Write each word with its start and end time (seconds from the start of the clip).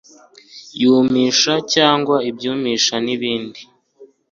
yumisha 0.81 1.53
cyangwa 1.73 2.15
ibyimbisha 2.29 2.95
nibindi 3.05 3.61